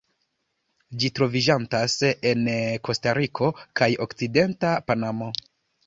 [1.03, 1.99] Ĝi troviĝantas
[2.31, 2.43] en
[2.89, 3.53] Kostariko
[3.83, 5.35] kaj okcidenta Panamo.